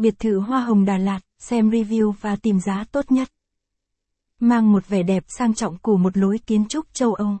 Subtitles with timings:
[0.00, 3.28] Biệt thự Hoa Hồng Đà Lạt, xem review và tìm giá tốt nhất.
[4.38, 7.38] Mang một vẻ đẹp sang trọng của một lối kiến trúc châu Âu.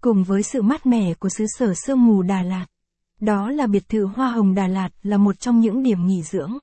[0.00, 2.66] Cùng với sự mát mẻ của xứ sở sương mù Đà Lạt.
[3.20, 6.58] Đó là biệt thự Hoa Hồng Đà Lạt là một trong những điểm nghỉ dưỡng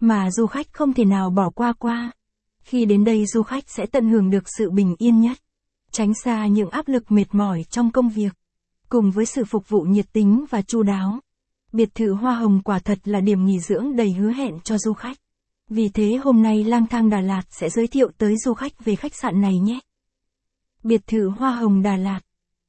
[0.00, 2.10] mà du khách không thể nào bỏ qua qua.
[2.62, 5.38] Khi đến đây du khách sẽ tận hưởng được sự bình yên nhất,
[5.90, 8.32] tránh xa những áp lực mệt mỏi trong công việc,
[8.88, 11.20] cùng với sự phục vụ nhiệt tình và chu đáo.
[11.72, 14.92] Biệt thự Hoa Hồng quả thật là điểm nghỉ dưỡng đầy hứa hẹn cho du
[14.92, 15.16] khách.
[15.68, 18.96] Vì thế hôm nay Lang Thang Đà Lạt sẽ giới thiệu tới du khách về
[18.96, 19.80] khách sạn này nhé.
[20.82, 22.20] Biệt thự Hoa Hồng Đà Lạt.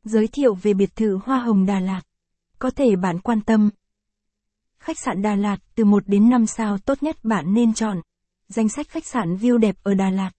[0.04, 2.02] Giới thiệu về biệt thự Hoa Hồng Đà Lạt.
[2.60, 3.70] Có thể bạn quan tâm.
[4.80, 8.02] Khách sạn Đà Lạt từ 1 đến 5 sao tốt nhất bạn nên chọn.
[8.48, 10.32] Danh sách khách sạn view đẹp ở Đà Lạt.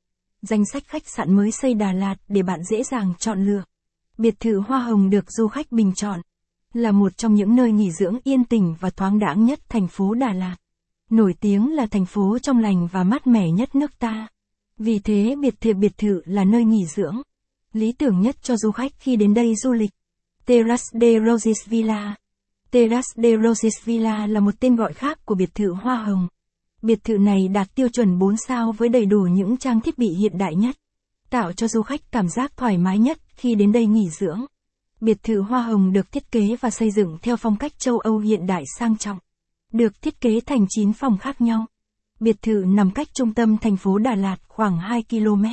[0.42, 3.64] Danh sách khách sạn mới xây Đà Lạt để bạn dễ dàng chọn lựa.
[4.18, 6.20] Biệt thự Hoa Hồng được du khách bình chọn
[6.72, 10.14] là một trong những nơi nghỉ dưỡng yên tĩnh và thoáng đãng nhất thành phố
[10.14, 10.56] Đà Lạt.
[11.10, 14.28] Nổi tiếng là thành phố trong lành và mát mẻ nhất nước ta.
[14.78, 17.16] Vì thế biệt thự biệt thự là nơi nghỉ dưỡng.
[17.72, 19.90] Lý tưởng nhất cho du khách khi đến đây du lịch.
[20.46, 22.14] Terrace de Roses Villa
[22.70, 26.28] Terrace de Roses Villa là một tên gọi khác của biệt thự Hoa Hồng.
[26.82, 30.08] Biệt thự này đạt tiêu chuẩn 4 sao với đầy đủ những trang thiết bị
[30.08, 30.76] hiện đại nhất,
[31.30, 34.44] tạo cho du khách cảm giác thoải mái nhất khi đến đây nghỉ dưỡng.
[35.02, 38.18] Biệt thự Hoa Hồng được thiết kế và xây dựng theo phong cách châu Âu
[38.18, 39.18] hiện đại sang trọng.
[39.72, 41.66] Được thiết kế thành 9 phòng khác nhau.
[42.20, 45.44] Biệt thự nằm cách trung tâm thành phố Đà Lạt khoảng 2 km.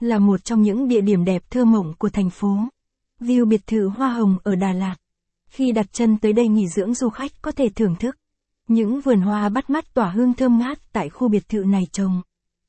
[0.00, 2.58] Là một trong những địa điểm đẹp thơ mộng của thành phố.
[3.20, 4.96] View biệt thự Hoa Hồng ở Đà Lạt.
[5.48, 8.16] Khi đặt chân tới đây nghỉ dưỡng du khách có thể thưởng thức.
[8.68, 12.22] Những vườn hoa bắt mắt tỏa hương thơm ngát tại khu biệt thự này trồng.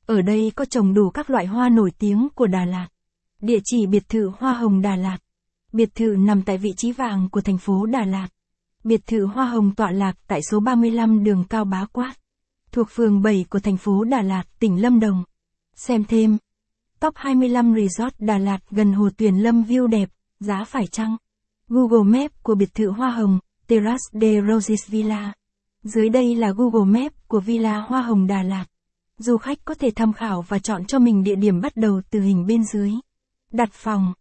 [0.06, 2.88] Ở đây có trồng đủ các loại hoa nổi tiếng của Đà Lạt.
[3.40, 5.18] Địa chỉ biệt thự Hoa Hồng Đà Lạt.
[5.72, 8.28] Biệt thự nằm tại vị trí vàng của thành phố Đà Lạt.
[8.84, 12.14] Biệt thự Hoa Hồng tọa lạc tại số 35 đường Cao Bá Quát,
[12.72, 15.24] thuộc phường 7 của thành phố Đà Lạt, tỉnh Lâm Đồng.
[15.74, 16.38] Xem thêm.
[17.00, 21.16] Top 25 Resort Đà Lạt gần Hồ Tuyền Lâm view đẹp, giá phải chăng?
[21.68, 25.32] Google Maps của biệt thự Hoa Hồng, Terrace de Roses Villa.
[25.82, 28.64] Dưới đây là Google Maps của Villa Hoa Hồng Đà Lạt.
[29.18, 32.20] Du khách có thể tham khảo và chọn cho mình địa điểm bắt đầu từ
[32.20, 32.92] hình bên dưới.
[33.52, 34.12] Đặt phòng